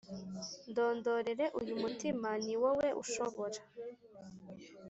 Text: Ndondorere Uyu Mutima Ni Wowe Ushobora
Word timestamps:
Ndondorere 0.69 1.45
Uyu 1.59 1.73
Mutima 1.81 2.29
Ni 2.45 2.55
Wowe 2.61 2.87
Ushobora 3.03 3.59